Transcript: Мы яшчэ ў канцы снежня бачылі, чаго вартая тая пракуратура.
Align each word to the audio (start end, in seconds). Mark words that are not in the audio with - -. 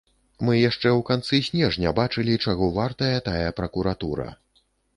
Мы 0.47 0.53
яшчэ 0.69 0.89
ў 0.93 1.01
канцы 1.09 1.41
снежня 1.49 1.93
бачылі, 2.01 2.39
чаго 2.47 2.71
вартая 2.81 3.15
тая 3.31 3.47
пракуратура. 3.63 4.27